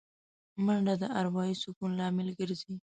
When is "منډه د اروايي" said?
0.65-1.55